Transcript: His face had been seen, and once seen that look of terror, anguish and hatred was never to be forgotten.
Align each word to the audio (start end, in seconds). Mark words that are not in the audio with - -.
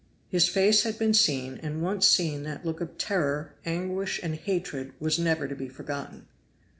His 0.29 0.49
face 0.49 0.81
had 0.81 0.97
been 0.97 1.13
seen, 1.13 1.59
and 1.61 1.83
once 1.83 2.07
seen 2.07 2.41
that 2.41 2.65
look 2.65 2.81
of 2.81 2.97
terror, 2.97 3.53
anguish 3.67 4.19
and 4.23 4.33
hatred 4.33 4.93
was 4.99 5.19
never 5.19 5.47
to 5.47 5.55
be 5.55 5.67
forgotten. 5.69 6.25